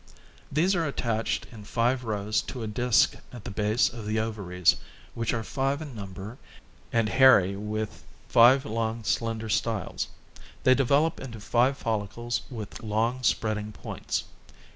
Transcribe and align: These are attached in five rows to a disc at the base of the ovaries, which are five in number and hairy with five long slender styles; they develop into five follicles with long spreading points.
These 0.51 0.73
are 0.73 0.87
attached 0.87 1.45
in 1.51 1.63
five 1.63 2.03
rows 2.03 2.41
to 2.49 2.63
a 2.63 2.67
disc 2.67 3.17
at 3.31 3.43
the 3.43 3.51
base 3.51 3.87
of 3.87 4.07
the 4.07 4.17
ovaries, 4.19 4.77
which 5.13 5.31
are 5.31 5.43
five 5.43 5.79
in 5.79 5.93
number 5.95 6.39
and 6.91 7.07
hairy 7.07 7.55
with 7.55 8.03
five 8.27 8.65
long 8.65 9.03
slender 9.03 9.47
styles; 9.47 10.07
they 10.63 10.73
develop 10.73 11.19
into 11.19 11.39
five 11.39 11.77
follicles 11.77 12.41
with 12.49 12.81
long 12.81 13.21
spreading 13.21 13.71
points. 13.73 14.23